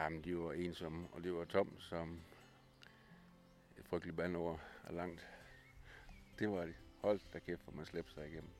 [0.00, 2.20] Jamen, de var ensomme, og det var tom som
[3.78, 5.28] et frygteligt bandord er langt.
[6.38, 6.74] Det var det.
[7.02, 8.50] Hold da kæft, for man slæbte sig igennem.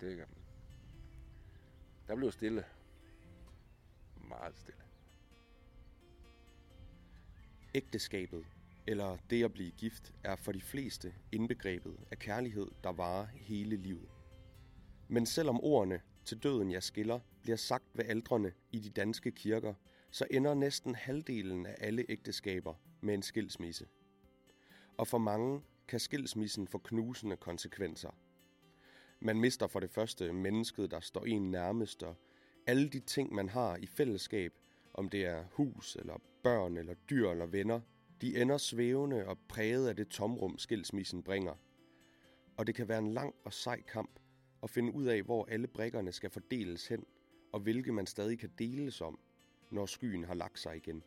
[0.00, 0.44] Det gør man.
[2.08, 2.64] Der blev stille.
[4.28, 4.80] Meget stille.
[7.74, 8.46] Ægteskabet,
[8.86, 13.76] eller det at blive gift, er for de fleste indbegrebet af kærlighed, der varer hele
[13.76, 14.08] livet.
[15.08, 19.74] Men selvom ordene til døden jeg skiller bliver sagt ved aldrene i de danske kirker,
[20.10, 23.86] så ender næsten halvdelen af alle ægteskaber med en skilsmisse.
[24.96, 28.10] Og for mange kan skilsmissen få knusende konsekvenser.
[29.20, 32.16] Man mister for det første mennesket, der står en nærmest, og
[32.66, 34.52] alle de ting, man har i fællesskab,
[34.94, 37.80] om det er hus, eller børn, eller dyr, eller venner,
[38.20, 41.54] de ender svævende og præget af det tomrum, skilsmissen bringer.
[42.56, 44.20] Og det kan være en lang og sej kamp
[44.62, 47.04] at finde ud af, hvor alle brikkerne skal fordeles hen,
[47.52, 49.18] og hvilke man stadig kan deles om,
[49.70, 51.02] når skyen har lagt sig igen.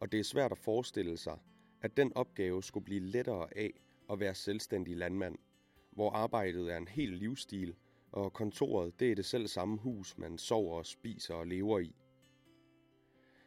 [0.00, 1.38] Og det er svært at forestille sig,
[1.82, 3.70] at den opgave skulle blive lettere af
[4.10, 5.38] at være selvstændig landmand,
[5.92, 7.76] hvor arbejdet er en hel livsstil,
[8.12, 11.94] og kontoret det er det selv samme hus, man sover, og spiser og lever i.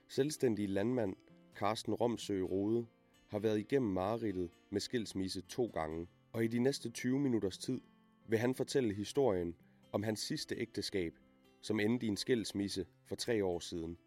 [0.07, 1.15] Selvstændig landmand
[1.55, 2.87] Carsten Romsø Rode
[3.27, 7.81] har været igennem mareridtet med skilsmisse to gange, og i de næste 20 minutters tid
[8.27, 9.55] vil han fortælle historien
[9.91, 11.17] om hans sidste ægteskab,
[11.61, 13.97] som endte i en skilsmisse for tre år siden.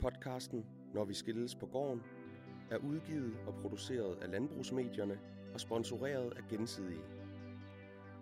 [0.00, 2.02] Podcasten Når vi skilles på gården
[2.70, 5.20] er udgivet og produceret af landbrugsmedierne
[5.54, 7.04] og sponsoreret af Gensidige.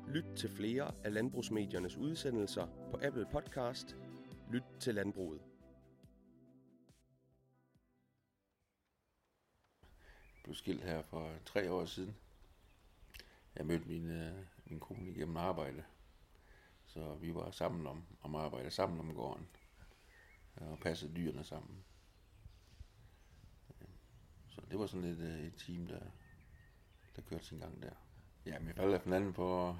[0.08, 3.96] Lyt til flere af landbrugsmediernes udsendelser på Apple Podcast.
[4.52, 5.40] Lyt til landbruget.
[9.82, 12.16] Jeg blev skilt her for tre år siden.
[13.56, 15.84] Jeg mødte min, øh, min kone igennem arbejde.
[16.86, 19.46] Så vi var sammen om, om arbejde, sammen om gården.
[20.56, 21.84] Og passede dyrene sammen.
[24.48, 26.00] Så det var sådan lidt øh, et team, der,
[27.16, 27.90] der kørte sin gang der.
[28.46, 29.76] Ja, vi faldt for hinanden på,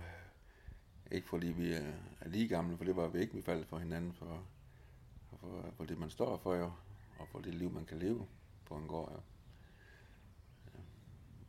[1.11, 1.93] ikke fordi vi er,
[2.27, 4.47] lige gamle, for det var vi ikke, vi faldt for hinanden for,
[5.31, 6.73] for, for det, man står for jo,
[7.19, 8.27] og for det liv, man kan leve
[8.65, 9.21] på en gård jo.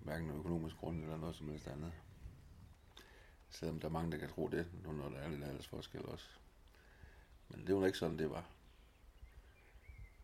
[0.01, 1.91] Hverken økonomisk grund eller noget som helst andet.
[3.49, 6.29] Selvom der er mange, der kan tro det, når der er lidt alders forskel også.
[7.49, 8.45] Men det var ikke sådan, det var.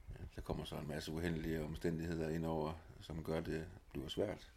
[0.09, 4.51] Ja, der kommer så en masse uheldige omstændigheder ind over, som gør det bliver svært.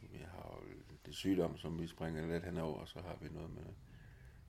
[0.00, 0.74] Vi har jo
[1.06, 3.64] det sygdom, som vi springer lidt henover, og så har vi noget med,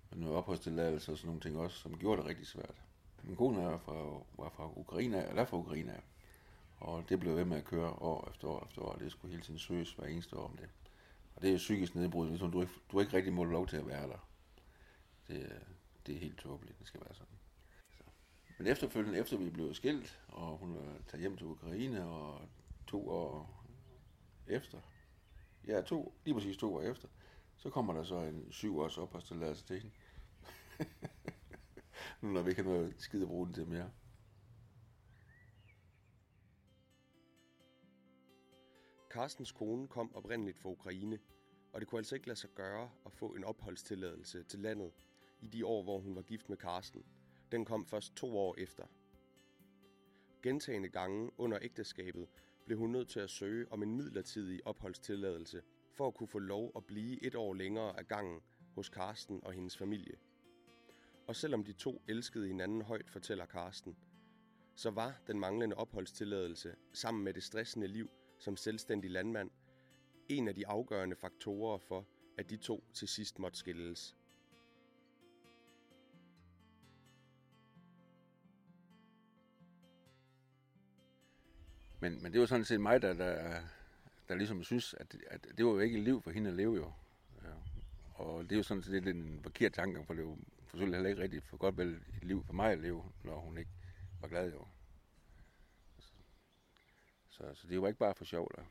[0.09, 2.81] med noget opholdstilladelse og sådan nogle ting også, som gjorde det rigtig svært.
[3.23, 3.93] Min kone er fra,
[4.37, 6.01] var fra Ukraine, eller fra Ukraine,
[6.79, 9.31] og det blev ved med at køre år efter år efter år, og det skulle
[9.31, 10.69] hele tiden søges hver eneste år om det.
[11.35, 13.77] Og det er jo psykisk nedbrud, hvis du ikke, du ikke rigtig må lov til
[13.77, 14.27] at være der.
[15.27, 15.61] Det,
[16.05, 17.37] det er helt tåbeligt, det skal være sådan.
[17.97, 18.03] Så.
[18.57, 22.41] Men efterfølgende, efter vi blev skilt, og hun var taget hjem til Ukraine, og
[22.87, 23.63] to år
[24.47, 24.77] efter,
[25.67, 27.07] ja, to, lige præcis to år efter,
[27.57, 29.95] så kommer der så en syv års opholdstilladelse til hende.
[32.21, 33.89] nu når vi ikke har noget skide at bruge den til mere.
[39.11, 41.19] Carstens kone kom oprindeligt fra Ukraine,
[41.73, 44.91] og det kunne altså ikke lade sig gøre at få en opholdstilladelse til landet
[45.41, 47.05] i de år, hvor hun var gift med Carsten.
[47.51, 48.83] Den kom først to år efter.
[50.43, 52.27] Gentagende gange under ægteskabet
[52.65, 55.61] blev hun nødt til at søge om en midlertidig opholdstilladelse
[55.93, 58.41] for at kunne få lov at blive et år længere af gangen
[58.75, 60.15] hos Karsten og hendes familie.
[61.27, 63.97] Og selvom de to elskede hinanden højt, fortæller Karsten,
[64.75, 68.09] så var den manglende opholdstilladelse sammen med det stressende liv
[68.41, 69.51] som selvstændig landmand
[70.29, 72.07] en af de afgørende faktorer for,
[72.37, 74.15] at de to til sidst måtte skilles.
[81.99, 83.61] Men, men det var sådan set mig, der, der,
[84.29, 86.75] der ligesom synes, at, at det var jo ikke et liv for hende at leve
[86.75, 86.91] jo.
[87.43, 87.53] Ja.
[88.13, 90.37] Og det er jo sådan set en forkert tanke, for det var
[90.69, 93.57] selvfølgelig heller ikke rigtigt for godt vel et liv for mig at leve, når hun
[93.57, 93.71] ikke
[94.21, 94.65] var glad jo.
[97.41, 98.63] Så, så, det var ikke bare for sjov der.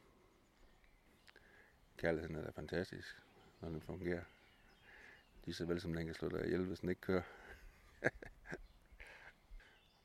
[1.96, 3.22] Kærligheden er da fantastisk,
[3.60, 4.22] når den fungerer.
[5.44, 7.22] Lige så vel som den kan slå dig ihjel, hvis den ikke kører.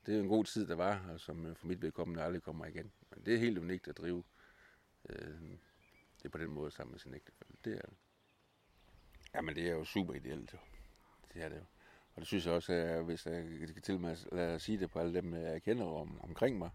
[0.05, 2.65] det er en god tid, der var, og som øh, for mit vedkommende aldrig kommer
[2.65, 2.91] igen.
[3.09, 4.23] Men det er helt unikt at drive
[5.09, 5.41] øh,
[6.23, 7.53] det på den måde sammen med sin ægtefælde.
[7.65, 7.93] Det er det.
[9.33, 10.57] Jamen, det er jo super ideelt, jo.
[11.33, 11.65] Det er det jo.
[12.15, 14.99] Og det synes jeg også, at hvis jeg kan til med at sige det på
[14.99, 16.69] alle dem, jeg kender om, omkring mig,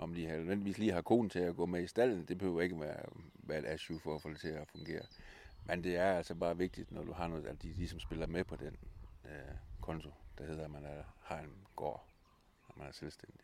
[0.00, 2.80] om de nødvendigvis lige har konen til at gå med i stallen, det behøver ikke
[2.80, 3.02] være,
[3.34, 5.02] være et issue for at få det til at fungere.
[5.64, 8.44] Men det er altså bare vigtigt, når du har noget, at de ligesom spiller med
[8.44, 8.76] på den
[9.24, 12.06] øh, konto, der hedder, at man er, har en gård,
[12.68, 13.40] og man er selvstændig.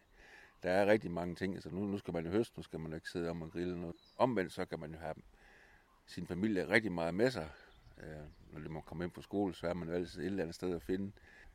[0.62, 2.90] Der er rigtig mange ting, altså nu, nu skal man jo høste, nu skal man
[2.90, 3.96] jo ikke sidde om og grille noget.
[4.16, 5.14] Omvendt så kan man jo have
[6.06, 7.48] sin familie rigtig meget med sig.
[8.02, 10.42] Øh, når de må komme ind på skole, så er man jo altid et eller
[10.42, 11.12] andet sted at finde.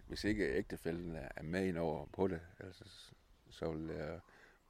[0.08, 2.84] Hvis ikke ægtefælden er med ind over på det, altså,
[3.50, 4.20] så vil jeg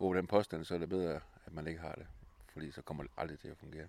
[0.02, 2.08] bruge den påstand, så er det bedre, at man ikke har det.
[2.54, 3.88] Fordi så kommer det aldrig til at fungere.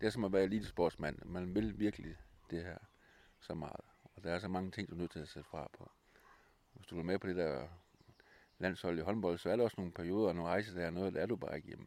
[0.00, 1.18] Det er som at være elitesportsmand.
[1.24, 2.16] Man vil virkelig
[2.50, 2.78] det her
[3.40, 3.80] så meget.
[4.16, 5.90] Og der er så mange ting, du er nødt til at sætte fra på.
[6.72, 7.68] Hvis du er med på det der
[8.58, 11.20] landshold i håndbold, så er der også nogle perioder, nogle rejser, der er noget, der
[11.20, 11.86] er du bare ikke hjemme.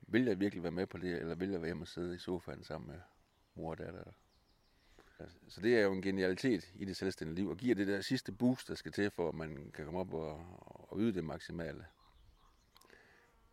[0.00, 2.18] Vil jeg virkelig være med på det, eller vil jeg være hjemme og sidde i
[2.18, 3.00] sofaen sammen med
[3.54, 4.04] mor og datter?
[5.18, 8.00] Altså, så det er jo en genialitet i det selvstændige liv, og giver det der
[8.00, 10.44] sidste boost, der skal til, for at man kan komme op og,
[10.90, 11.86] og yde det maksimale.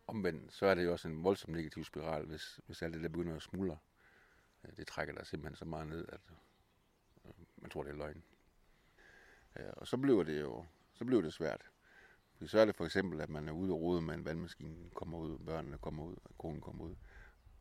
[0.06, 3.08] Omvendt, så er det jo også en voldsom negativ spiral, hvis, hvis alt det der
[3.08, 3.78] begynder at smuldre.
[4.64, 6.20] Øh, det trækker dig simpelthen så meget ned, at
[7.24, 8.22] øh, man tror, det er løgn.
[9.56, 10.64] Øh, og så bliver det jo
[10.96, 11.70] så bliver det svært.
[12.32, 14.90] Fordi så er det for eksempel, at man er ude og rode med en vandmaskine,
[14.94, 16.94] kommer ud, børnene kommer ud, og konen kommer ud.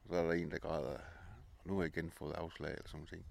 [0.03, 0.99] Og så er der en, der græder,
[1.57, 3.25] og nu har jeg igen fået afslag eller sådan noget.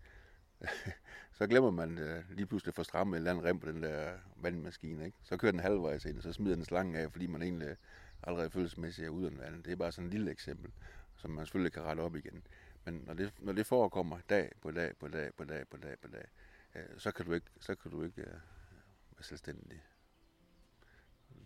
[1.39, 3.83] så glemmer man øh, lige pludselig at få strammet en eller anden rem på den
[3.83, 5.05] der vandmaskine.
[5.05, 5.19] Ikke?
[5.23, 7.77] Så kører den halvvejs ind, og så smider den slangen af, fordi man egentlig
[8.23, 9.65] allerede følelsesmæssigt er uden vand.
[9.65, 10.71] Det er bare sådan et lille eksempel,
[11.17, 12.47] som man selvfølgelig kan rette op igen.
[12.85, 15.99] Men når det, når det forekommer dag på dag på dag på dag på dag
[15.99, 16.25] på dag,
[16.75, 18.29] øh, så kan du ikke, så kan du ikke øh,
[19.17, 19.83] være selvstændig.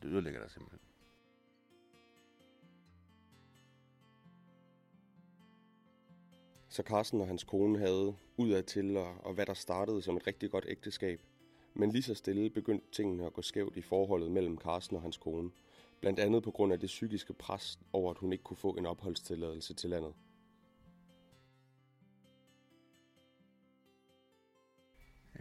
[0.03, 0.81] Det ødelægger dig simpelthen.
[6.79, 10.51] Så Carsten og hans kone havde udadtil, og, og hvad der startede som et rigtig
[10.51, 11.21] godt ægteskab.
[11.75, 15.17] Men lige så stille begyndte tingene at gå skævt i forholdet mellem Carsten og hans
[15.17, 15.51] kone.
[16.01, 18.87] Blandt andet på grund af det psykiske pres over, at hun ikke kunne få en
[18.87, 20.13] opholdstilladelse til landet.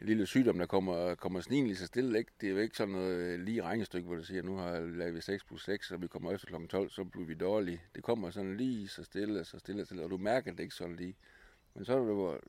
[0.01, 2.17] Lille sygdom, der kommer, kommer snigende lige så stille.
[2.17, 2.31] Ikke?
[2.41, 5.15] Det er jo ikke sådan noget øh, lige regnestykke, hvor du siger, nu har lavet
[5.15, 6.67] vi 6 plus 6, og vi kommer efter kl.
[6.67, 7.81] 12, så bliver vi dårlige.
[7.95, 10.75] Det kommer sådan lige så stille, så stille, så stille, og du mærker det ikke
[10.75, 11.15] sådan lige.
[11.73, 12.41] Men så er det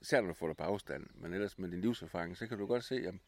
[0.00, 2.66] især når du får dig på afstand, men ellers med din livserfaring, så kan du
[2.66, 3.20] godt se, jamen,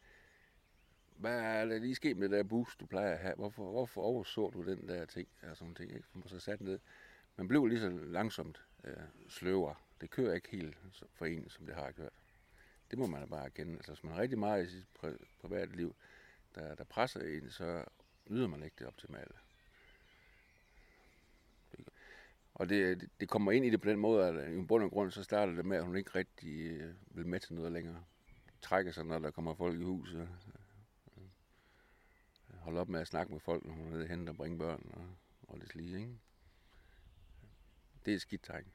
[1.17, 3.35] hvad er der lige sket med det der boost, du plejer at have?
[3.35, 5.27] Hvorfor, hvorfor overså du den der ting?
[5.49, 6.07] Og sådan ting, ikke?
[6.13, 6.79] Man så sat ned.
[7.35, 8.93] Man blev lige så langsomt øh,
[9.29, 9.75] sløvere.
[10.01, 10.77] Det kører ikke helt
[11.13, 12.13] for en, som det har gjort.
[12.91, 13.73] Det må man bare erkende.
[13.73, 15.95] Altså, hvis man har rigtig meget i sit pri- private liv,
[16.55, 17.85] der, der presser en, så
[18.29, 19.33] yder man ikke det optimale.
[22.53, 25.11] Og det, det kommer ind i det på den måde, at i bund og grund,
[25.11, 28.03] så starter det med, at hun ikke rigtig øh, vil med til noget længere.
[28.61, 30.29] Trækker sig, når der kommer folk i huset.
[31.17, 31.23] Øh,
[32.59, 35.15] holder op med at snakke med folk, når hun er hente og bringe børn og,
[35.47, 36.19] og det lige, ikke?
[38.05, 38.71] Det er et skidt tegn.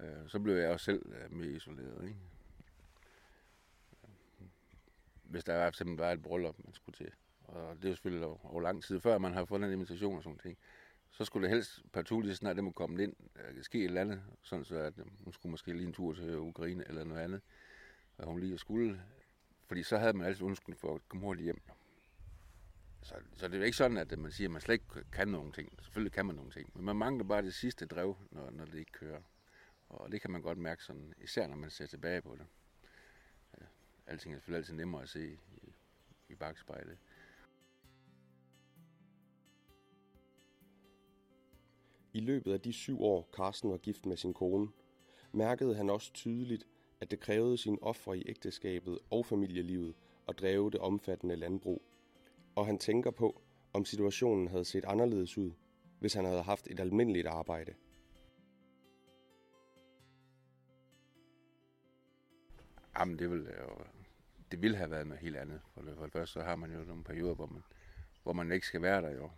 [0.00, 2.16] Øh, så blev jeg også selv mere isoleret, ikke?
[5.30, 7.12] Hvis der er simpelthen var et bryllup, man skulle til.
[7.44, 10.16] Og det er jo selvfølgelig over, over lang tid, før man har fået en invitation
[10.16, 10.58] og sådan ting.
[11.10, 14.00] Så skulle det helst partout lige snart det må komme ind, øh, ske et eller
[14.00, 17.20] andet, sådan så at øh, hun skulle måske lige en tur til Ukraine eller noget
[17.20, 17.40] andet,
[18.18, 19.02] og hun lige skulle.
[19.66, 21.62] Fordi så havde man altid undskyld for at komme hurtigt hjem.
[23.02, 25.10] Så, så det er jo ikke sådan, at øh, man siger, at man slet ikke
[25.12, 25.78] kan nogen ting.
[25.82, 28.74] Selvfølgelig kan man nogle ting, men man mangler bare det sidste drev, når, når det
[28.74, 29.20] ikke kører.
[29.88, 32.46] Og det kan man godt mærke sådan, især når man ser tilbage på det
[34.10, 35.74] alting er selvfølgelig altid nemmere at se i,
[36.28, 36.98] i bagspejlet.
[42.12, 44.68] I løbet af de syv år, Carsten var gift med sin kone,
[45.32, 46.66] mærkede han også tydeligt,
[47.00, 49.94] at det krævede sin ofre i ægteskabet og familielivet
[50.28, 51.82] at drive det omfattende landbrug.
[52.54, 55.52] Og han tænker på, om situationen havde set anderledes ud,
[55.98, 57.74] hvis han havde haft et almindeligt arbejde.
[62.98, 63.84] Jamen, det vil jo
[64.50, 65.60] det ville have været noget helt andet.
[65.74, 67.62] For det, for det første så har man jo nogle perioder, hvor man,
[68.22, 69.30] hvor man ikke skal være der jo.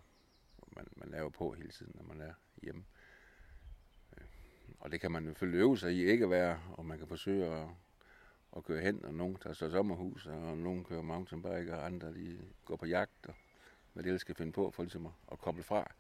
[0.77, 2.85] Man, man er jo på hele tiden, når man er hjemme.
[4.17, 4.25] Øh,
[4.81, 7.07] og det kan man jo følge øve sig i ikke at være, og man kan
[7.07, 7.69] forsøge at,
[8.57, 12.39] at køre hen, og nogen tager så sommerhus, og nogen kører mountainbike, og andre de
[12.65, 13.35] går på jagt, og
[13.93, 15.93] hvad det ellers skal finde på for ligesom at, at koble fra.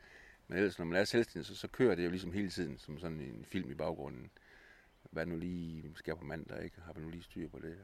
[0.48, 2.98] Men ellers, når man er selvstændig, så, så kører det jo ligesom hele tiden, som
[2.98, 4.30] sådan en film i baggrunden.
[5.10, 6.80] Hvad nu lige skal på mandag, ikke?
[6.80, 7.78] Har vi nu lige styr på det?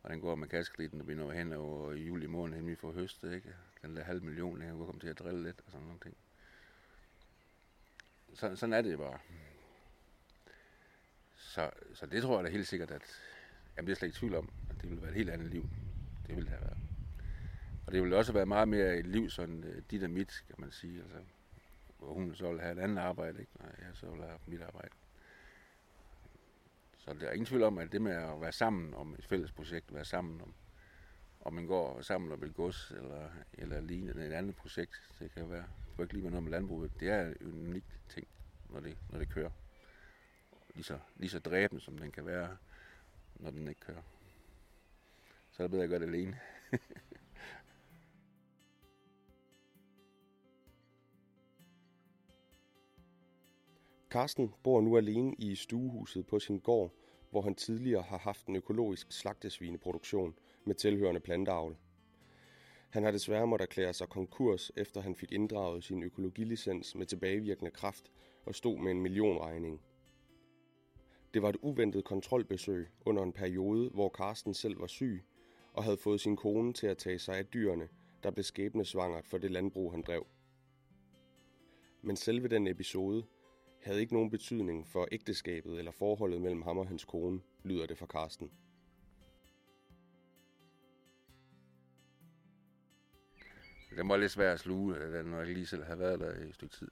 [0.00, 2.92] Hvordan går med kaskeliten, når vi når hen over i juli måned, hen vi får
[2.92, 3.54] høstet, ikke?
[3.82, 6.16] Den der halv million, jeg kunne komme til at drille lidt og sådan nogle ting.
[8.34, 9.18] Så, sådan er det bare.
[11.36, 13.02] Så, så det tror jeg da helt sikkert, at
[13.76, 15.70] jamen, det er slet ikke tvivl om, at det ville være et helt andet liv.
[16.26, 16.78] Det ville det have været.
[17.86, 20.56] Og det ville også være meget mere et liv, sådan øh, dit og mit, kan
[20.58, 21.02] man sige.
[21.02, 21.18] Altså,
[21.98, 23.52] hvor hun så ville have et andet arbejde, ikke?
[23.54, 24.90] og jeg så ville have mit arbejde.
[27.08, 29.52] Så der er ingen tvivl om, at det med at være sammen om et fælles
[29.52, 30.54] projekt, være sammen om,
[31.40, 35.50] om man går sammen om et gods eller, eller lignende et andet projekt, det kan
[35.50, 35.64] være,
[35.96, 38.28] det ikke lige med noget med landbruget, det er en unik ting,
[38.68, 39.50] når det, når det kører.
[40.74, 42.56] Lige så, lige så dræbende, som den kan være,
[43.34, 44.02] når den ikke kører.
[45.50, 46.40] Så er det bedre at gøre det alene.
[54.10, 56.94] Karsten bor nu alene i stuehuset på sin gård,
[57.30, 60.34] hvor han tidligere har haft en økologisk slagtesvineproduktion
[60.64, 61.76] med tilhørende planteavl.
[62.90, 67.70] Han har desværre måttet erklære sig konkurs, efter han fik inddraget sin økologilicens med tilbagevirkende
[67.70, 68.10] kraft
[68.44, 69.80] og stod med en millionregning.
[71.34, 75.24] Det var et uventet kontrolbesøg under en periode, hvor Karsten selv var syg
[75.72, 77.88] og havde fået sin kone til at tage sig af dyrene,
[78.22, 80.26] der blev skæbnesvangert for det landbrug, han drev.
[82.02, 83.24] Men selve den episode
[83.88, 87.98] havde ikke nogen betydning for ægteskabet eller forholdet mellem ham og hans kone, lyder det
[87.98, 88.50] fra Karsten.
[93.96, 96.48] Den var lidt svær at sluge, den, når jeg lige selv havde været der i
[96.48, 96.88] et stykke tid.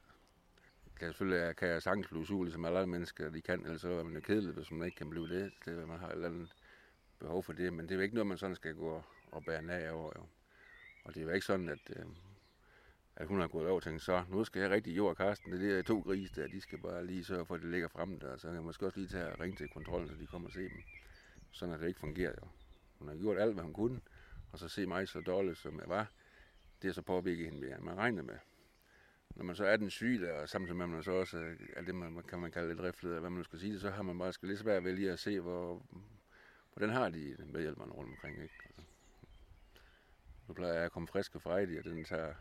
[0.98, 4.02] Kan selvfølgelig kan jeg sagtens blive sur, ligesom alle mennesker, de kan, ellers så er
[4.02, 5.52] man jo kedelig, hvis man ikke kan blive det.
[5.64, 6.54] det man har et eller andet
[7.18, 9.62] behov for det, men det er jo ikke noget, man sådan skal gå og bære
[9.62, 10.12] nag over.
[10.16, 10.26] Jo.
[11.04, 12.04] Og det er jo ikke sådan, at, øh,
[13.16, 15.78] at hun har gået over og tænkt, så nu skal jeg rigtig jord Karsten, det
[15.78, 18.36] er to grise der, de skal bare lige sørge for, at det ligger frem der,
[18.36, 20.52] så kan jeg måske også lige tage og ringe til kontrollen, så de kommer og
[20.52, 20.82] se dem.
[21.50, 22.48] Sådan at det ikke fungerer jo.
[22.98, 24.00] Hun har gjort alt, hvad hun kunne,
[24.52, 26.10] og så se mig så dårligt, som jeg var,
[26.82, 28.38] det er så påvirket hende mere, man regner med.
[29.36, 31.82] Når man så er den syge der, og samtidig med, at man så også er
[31.82, 34.02] det, man kan man kalde lidt riflet, hvad man nu skal sige det, så har
[34.02, 35.82] man bare skal lidt svært ved lige at se, hvor,
[36.74, 38.42] hvordan har de medhjælperne rundt omkring.
[38.42, 38.54] Ikke?
[38.64, 38.82] Altså,
[40.48, 42.34] nu plejer jeg at komme frisk og frejdig, og den tager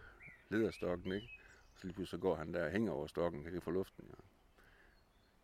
[0.57, 1.29] lederstokken, ikke?
[1.75, 4.05] Så lige pludselig så går han der og hænger over stokken, kan ikke få luften.
[4.09, 4.23] Ja.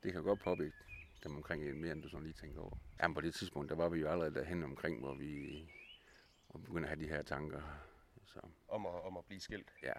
[0.03, 0.75] Det kan godt påvirke
[1.23, 2.77] dem omkring en mere, end du sådan lige tænker over.
[3.01, 5.63] Jamen på det tidspunkt, der var vi jo allerede derhen omkring, hvor vi,
[6.47, 7.61] hvor vi begyndte at have de her tanker.
[8.25, 8.39] Så.
[8.67, 9.73] Om, at, om at blive skilt?
[9.83, 9.93] Ja,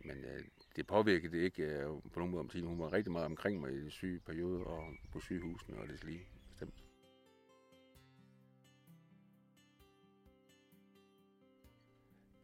[0.00, 0.44] men øh,
[0.76, 2.66] det påvirkede det ikke øh, på nogen måde om tiden.
[2.66, 6.04] Hun var rigtig meget omkring mig i den syge periode og på sygehusene og det
[6.04, 6.26] lige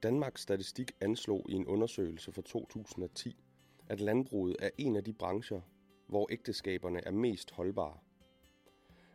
[0.08, 3.44] Danmarks Statistik anslog i en undersøgelse fra 2010,
[3.88, 5.60] at landbruget er en af de brancher,
[6.06, 7.98] hvor ægteskaberne er mest holdbare.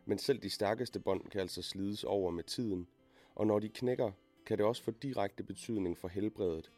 [0.04, 2.88] Men selv de stærkeste bånd kan altså slides over med tiden,
[3.34, 4.12] og når de knækker,
[4.46, 6.72] kan det også få direkte betydning for helbredet.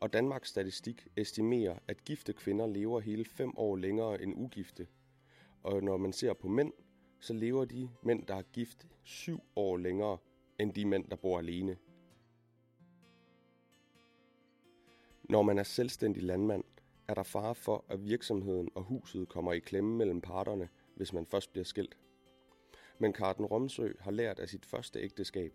[0.00, 4.86] Og Danmarks Statistik estimerer, at gifte kvinder lever hele 5 år længere end ugifte.
[5.62, 6.72] Og når man ser på mænd,
[7.20, 10.18] så lever de mænd, der er gift, 7 år længere
[10.58, 11.76] end de mænd, der bor alene.
[15.34, 16.64] Når man er selvstændig landmand,
[17.08, 21.26] er der fare for, at virksomheden og huset kommer i klemme mellem parterne, hvis man
[21.26, 21.96] først bliver skilt.
[22.98, 25.52] Men Karten Romsø har lært af sit første ægteskab,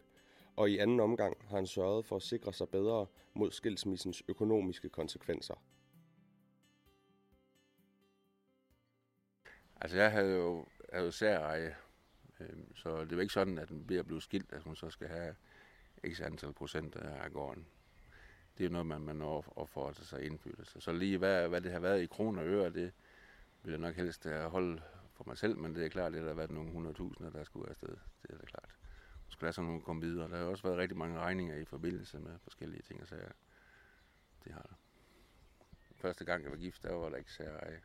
[0.56, 4.90] og i anden omgang har han sørget for at sikre sig bedre mod skilsmissens økonomiske
[4.90, 5.64] konsekvenser.
[9.82, 11.76] Altså jeg havde jo, havde jo særeje,
[12.40, 14.90] øhm, så det var ikke sådan, at den ved at blive skilt, at hun så
[14.90, 15.36] skal have
[16.08, 17.68] x antal procent af gården
[18.60, 20.82] det er noget, man, man når at få sig indflydelse.
[20.82, 22.92] Så lige hvad, hvad det har været i kroner og øre, det
[23.64, 24.82] vil jeg nok helst øh, holde
[25.14, 27.70] for mig selv, men det er klart, at det har været nogle 100.000, der skulle
[27.70, 27.96] afsted.
[28.22, 28.76] Det er da klart.
[29.28, 30.30] Nu skal der så nogen komme videre.
[30.30, 33.32] Der har også været rigtig mange regninger i forbindelse med forskellige ting og sager.
[34.44, 34.76] Det har der.
[35.96, 37.80] Første gang, jeg var gift, der var der ikke særlig.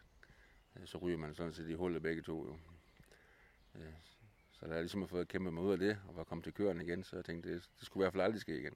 [0.77, 2.59] Øh, så ryger man sådan set i hullet begge to jo.
[3.75, 3.93] Øh,
[4.53, 6.55] så der er ligesom har fået kæmpe mig ud af det, og var kommet til
[6.55, 8.75] køren igen, så jeg tænkte, det, det skulle i hvert fald aldrig ske igen.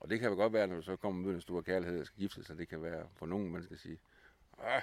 [0.00, 2.06] Og det kan jo godt være, når du så kommer med en stor kærlighed og
[2.06, 4.00] skal gifte sig, det kan være for nogen, man skal sige,
[4.58, 4.82] ah,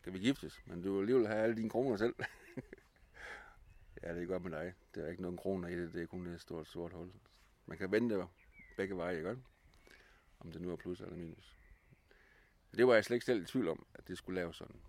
[0.00, 2.14] skal vi giftes, men du vil alligevel have alle dine kroner selv.
[4.02, 4.74] ja, det er godt med dig.
[4.94, 7.12] Der er ikke nogen kroner i det, det er kun et stort sort hul.
[7.66, 8.26] Man kan vente
[8.76, 9.38] begge veje, ikke?
[10.40, 11.56] Om det nu er plus eller minus.
[12.76, 14.80] Det var jeg slet ikke selv i tvivl om, at det skulle laves sådan.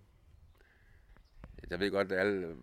[1.69, 2.57] Jeg ved godt, at alle,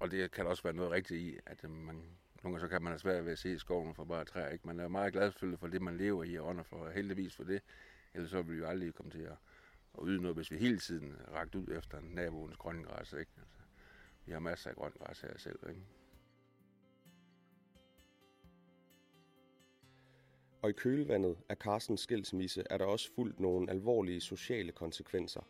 [0.00, 2.02] og det kan også være noget rigtigt i, at man
[2.42, 4.48] nogle gange så kan man have svært ved at se skoven for bare træer.
[4.48, 4.66] Ikke?
[4.66, 7.62] Man er meget glad for det, man lever i, og ånder for heldigvis for det.
[8.14, 9.36] Ellers så ville vi jo aldrig komme til at,
[9.98, 13.12] at yde noget, hvis vi hele tiden rakte ud efter naboens grønne græs.
[13.12, 13.32] Ikke?
[13.40, 13.60] Altså,
[14.26, 15.58] vi har masser af grønt græs her selv.
[15.68, 15.80] Ikke?
[20.62, 25.42] Og i kølvandet af Carstens skilsmisse er der også fuldt nogle alvorlige sociale konsekvenser.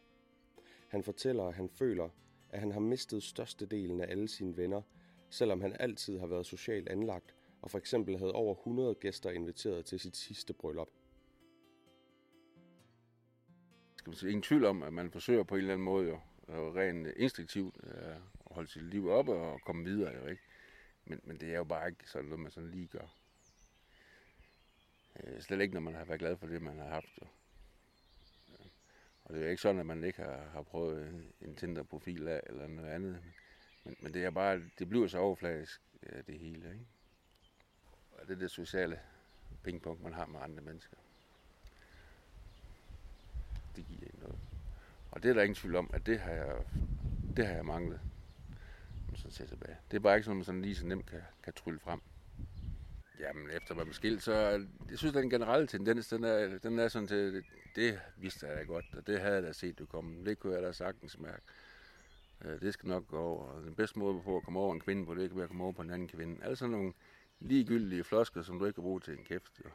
[0.89, 2.09] Han fortæller, at han føler,
[2.51, 4.83] at han har mistet størstedelen af alle sine venner–
[5.31, 9.87] selvom han altid har været socialt anlagt og for eksempel havde over 100 gæster inviteret
[9.87, 10.89] til sit sidste bryllup.
[13.97, 16.21] Skal man sige, ingen tvivl om, at man forsøger på en eller anden måde jo,
[16.49, 18.21] øh, rent instinktivt øh, at
[18.51, 20.43] holde sit liv oppe og komme videre, jo ikke?
[21.05, 23.15] Men, men det er jo bare ikke sådan noget, man sådan lige gør.
[25.23, 27.19] Øh, slet ikke, når man har været glad for det, man har haft.
[27.23, 27.27] Jo.
[29.25, 32.41] Og det er jo ikke sådan, at man ikke har, har prøvet en Tinder-profil af
[32.47, 33.23] eller noget andet.
[33.89, 35.81] Men, men det er bare, det bliver så overfladisk,
[36.27, 36.87] det hele, ikke?
[38.13, 39.01] Og det er det sociale
[39.63, 40.97] pingpong, man har med andre mennesker.
[43.77, 44.39] Det giver ikke noget.
[45.11, 46.65] Og det er der ingen tvivl om, at det har jeg,
[47.37, 48.01] det har jeg manglet.
[49.17, 49.77] Så ser tilbage.
[49.91, 52.01] Det er bare ikke sådan, man sådan lige så nemt kan, kan trylle frem.
[53.21, 54.35] Jamen, efter man skilt, så
[54.91, 57.45] jeg synes, at den generelle tendens, den er, den er sådan til, det,
[57.77, 60.25] det vidste jeg da godt, og det havde jeg da set det komme.
[60.25, 61.43] Det kunne jeg da sagtens mærke.
[62.45, 63.45] Øh, det skal nok gå over.
[63.45, 65.51] Og den bedste måde på at komme over en kvinde på, det kan være at
[65.51, 66.45] komme over på en anden kvinde.
[66.45, 66.93] Altså sådan nogle
[67.41, 69.61] ligegyldige flosker, som du ikke kan bruge til en kæft.
[69.65, 69.71] Jo.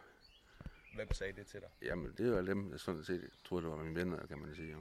[0.96, 1.70] Hvem sagde det til dig?
[1.82, 4.72] Jamen, det var dem, jeg sådan set troede, det var mine venner, kan man sige.
[4.72, 4.78] Jo,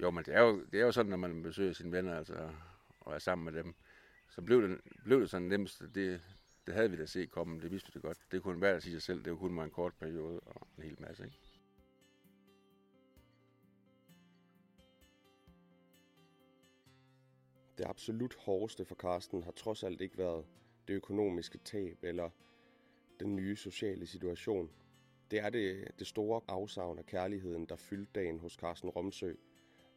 [0.00, 2.50] jo men det er jo, det er jo sådan, når man besøger sine venner, altså,
[3.00, 3.74] og er sammen med dem,
[4.28, 6.20] så blev det, blev det sådan nemmest, det,
[6.66, 8.18] det havde vi da set komme, det vidste vi det godt.
[8.32, 10.84] Det kunne være at sige sig selv, det kunne være en kort periode og en
[10.84, 11.36] hel masse, ikke?
[17.84, 20.46] Det absolut hårdeste for Karsten har trods alt ikke været
[20.88, 22.30] det økonomiske tab eller
[23.20, 24.70] den nye sociale situation.
[25.30, 29.34] Det er det, det store afsavn af kærligheden, der fyldte dagen hos Carsten Romsø,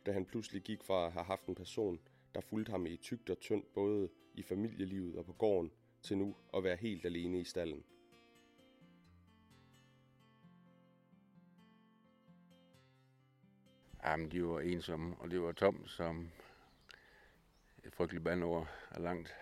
[0.06, 2.00] da han pludselig gik fra at have haft en person,
[2.36, 6.36] der fulgte ham i tygt og tyndt både i familielivet og på gården, til nu
[6.54, 7.84] at være helt alene i stallen.
[14.04, 16.30] Jamen, de var ensomme, og det var tom som
[17.88, 19.36] et frygteligt bandord er langt.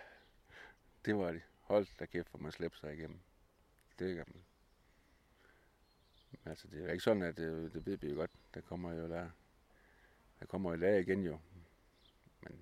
[1.04, 1.42] Det var det.
[1.60, 3.18] Hold da kæft, for man slæbte sig igennem.
[3.98, 4.44] Det gør man.
[6.30, 8.30] Men altså, det er ikke sådan, at det, det ved vi jo godt.
[8.54, 9.30] Der kommer jo der.
[10.40, 11.38] Der kommer jo der igen jo.
[12.40, 12.60] Men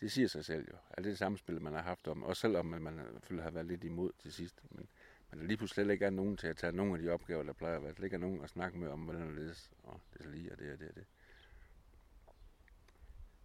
[0.00, 0.76] det siger sig selv jo.
[0.90, 4.12] Alt det samspil, man har haft om, også selvom man selvfølgelig har været lidt imod
[4.18, 4.62] til sidst.
[4.70, 4.88] Men,
[5.30, 7.42] men der lige pludselig slet ikke er nogen til at tage nogle af de opgaver,
[7.42, 7.92] der plejer at være.
[7.92, 10.52] Der ikke er nogen at snakke med om, hvordan det er, og det er lige,
[10.52, 11.06] og det er det og det.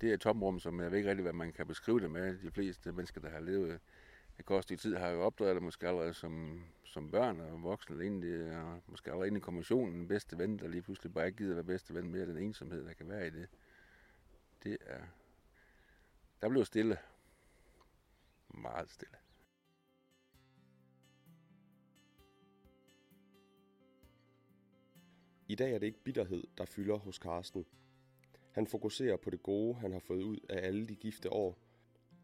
[0.02, 2.38] Det er et tomrum, som jeg ved ikke rigtig, hvad man kan beskrive det med.
[2.38, 3.80] De fleste mennesker, der har levet
[4.40, 8.04] et kort stykke tid, har jo opdaget det måske allerede som, som børn og voksne,
[8.04, 11.38] egentlig, og måske allerede inde i kommissionen, den bedste ven, der lige pludselig bare ikke
[11.38, 13.50] gider være bedste ven mere, den ensomhed, der kan være i det.
[14.64, 15.02] Det er...
[16.42, 16.98] Der blev stille.
[18.50, 19.16] Meget stille.
[25.48, 27.66] I dag er det ikke bitterhed, der fylder hos Karsten.
[28.52, 31.58] Han fokuserer på det gode, han har fået ud af alle de gifte år,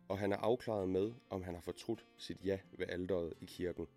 [0.07, 3.87] og han er afklaret med, om han har fortrudt sit ja ved alderet i kirken.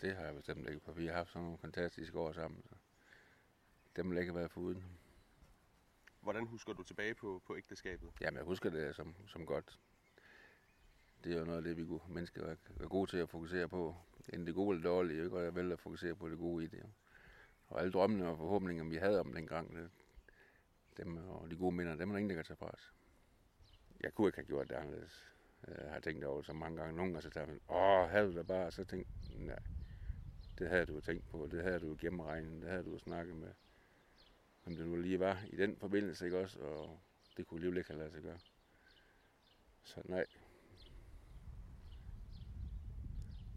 [0.00, 2.62] Det har jeg bestemt ikke, for vi har haft sådan nogle fantastiske år sammen.
[2.68, 2.74] Så
[3.96, 4.84] dem vil ikke være foruden.
[6.20, 8.10] Hvordan husker du tilbage på, på ægteskabet?
[8.20, 9.78] Jamen, jeg husker det som, som godt.
[11.24, 13.96] Det er jo noget af det, vi mennesker er, er gode til at fokusere på.
[14.32, 15.36] Inden det gode eller dårlige, ikke?
[15.36, 16.78] og jeg vælger at fokusere på det gode i det.
[16.78, 16.86] Jo.
[17.68, 19.90] Og alle drømmene og forhåbninger, vi havde om den gang, det,
[20.96, 22.92] dem og de gode minder, dem er der ingen, der kan tage fra os.
[24.00, 25.32] Jeg kunne ikke have gjort det anderledes.
[25.66, 26.96] Jeg har tænkt over det så mange gange.
[26.96, 29.58] Nogle gange så tager man, åh, havde du da bare, så tænkte nej,
[30.58, 33.52] det havde du tænkt på, det havde du gennemregnet, det havde du snakket med,
[34.66, 37.00] om det nu lige var i den forbindelse, ikke også, og
[37.36, 38.38] det kunne alligevel ikke have ladet sig gøre.
[39.82, 40.26] Så nej.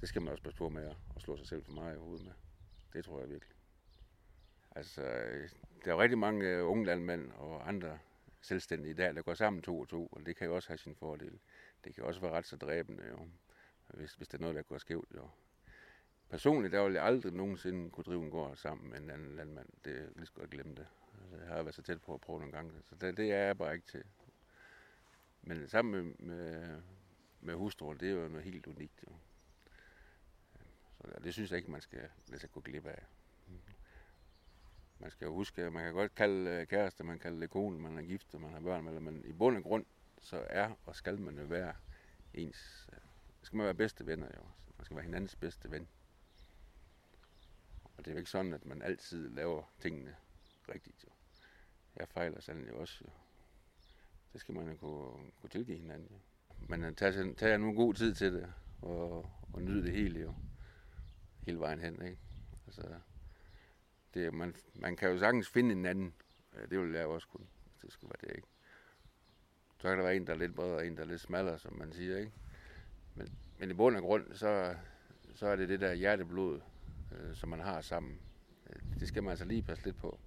[0.02, 2.26] Det skal man også passe på med at slå sig selv for meget i hovedet
[2.26, 2.34] med.
[2.94, 3.59] Det tror jeg virkelig.
[4.76, 5.50] Altså, øh,
[5.86, 8.00] der er rigtig mange øh, unge landmænd og andre
[8.42, 10.96] selvstændige der, der går sammen to og to, og det kan jo også have sin
[10.96, 11.40] fordel.
[11.84, 13.28] Det kan også være ret så dræbende, jo,
[13.88, 15.10] hvis, hvis der er noget, der går skævt.
[15.16, 15.30] Jo.
[16.30, 19.70] Personligt, der vil jeg aldrig nogensinde kunne drive en gård sammen med en anden landmand.
[19.86, 20.88] Det er lige så godt glemme det.
[21.22, 22.72] Altså, jeg har været så tæt på at prøve nogle gange.
[22.90, 24.04] Så det, det er jeg bare ikke til.
[25.42, 26.82] Men sammen med, med,
[27.42, 29.04] med hustruen, det er jo noget helt unikt.
[29.08, 29.16] Jo.
[30.98, 33.04] Så det synes jeg ikke, man skal lade sig gå glip af.
[35.00, 37.50] Man skal jo huske, at man kan godt kalde øh, kæreste, man kan kalde det
[37.50, 39.86] kone, man er gift, og man har børn men i bund og grund,
[40.22, 41.74] så er og skal man jo være
[42.34, 43.00] ens, øh,
[43.42, 44.42] skal man være bedste venner jo.
[44.78, 45.88] Man skal være hinandens bedste ven.
[47.84, 50.16] Og det er jo ikke sådan, at man altid laver tingene
[50.70, 51.10] rigtigt jo.
[51.96, 53.12] Jeg fejler sandelig også jo.
[54.34, 56.20] Det skal man jo kunne, kunne tilgive hinanden jo.
[56.68, 60.36] Men øh, tager, tager nu god tid til det, og, og nyde det hele jo.
[61.46, 62.18] Hele vejen hen, ikke?
[62.66, 62.82] Altså,
[64.14, 66.14] det, man, man kan jo sagtens finde en anden.
[66.70, 68.48] Det vil jeg også kunne, hvis det skulle være det, ikke?
[69.78, 71.60] Så kan der være en, der er lidt bredere, og en, der er lidt smallere,
[71.60, 72.32] som man siger, ikke?
[73.16, 73.28] Men,
[73.60, 74.76] men i bund og grund, så,
[75.36, 76.62] så er det det der hjerteblod,
[77.12, 78.20] øh, som man har sammen.
[78.70, 80.20] Øh, det skal man altså lige passe lidt på.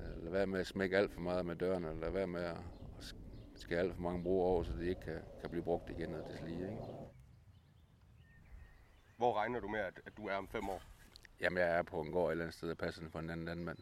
[0.00, 2.42] Øh, lad være med at smække alt for meget med dørene, eller lad være med
[2.42, 2.56] at
[3.54, 6.32] skære alt for mange broer over, så det ikke kan, kan blive brugt igen og
[6.32, 6.82] det lige, ikke?
[9.16, 10.91] Hvor regner du med, at, at du er om fem år?
[11.42, 13.46] Jamen, jeg er på en gård et eller andet sted, og passer for en anden
[13.46, 13.78] landmand.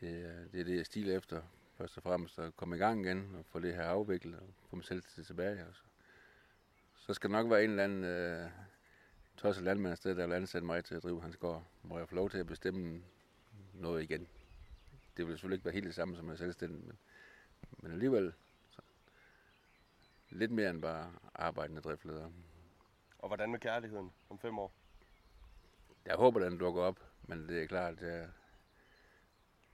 [0.00, 1.42] Det, det er det, jeg stiler efter.
[1.76, 4.76] Først og fremmest at komme i gang igen og få det her afviklet og få
[4.76, 5.66] mig selv til tilbage.
[5.66, 5.82] Og så.
[6.96, 8.50] så skal der nok være en eller anden øh,
[9.36, 12.16] tosset landmand sted, der vil ansætte mig til at drive hans gård, hvor jeg får
[12.16, 13.02] lov til at bestemme
[13.74, 14.28] noget igen.
[15.16, 16.98] Det vil selvfølgelig ikke være helt det samme som at selvstændig, men,
[17.82, 18.32] men alligevel
[18.70, 18.82] så,
[20.30, 22.30] lidt mere end bare arbejdende driftleder.
[23.18, 24.81] Og hvordan med kærligheden om fem år?
[26.06, 28.28] Jeg håber, den dukker op, men det er klart, at jeg,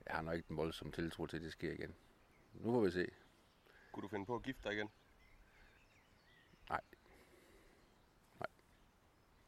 [0.06, 1.94] jeg har nok ikke den voldsomme tiltro til, at det sker igen.
[2.54, 3.08] Nu får vi se.
[3.92, 4.88] Kunne du finde på at gifte dig igen?
[6.68, 6.80] Nej.
[8.40, 8.48] Nej.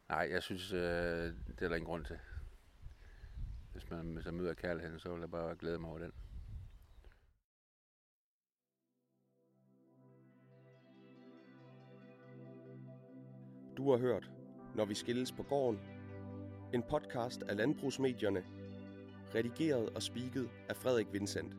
[0.08, 2.18] Nej, jeg synes, øh, det er der ingen grund til.
[3.72, 6.12] Hvis man hvis jeg møder kærligheden, så vil jeg bare glæde mig over den.
[13.76, 14.30] Du har hørt
[14.74, 15.89] Når vi skilles på gården.
[16.72, 18.42] En podcast af Landbrugsmedierne.
[19.34, 21.52] Redigeret og spiket af Frederik Vincent.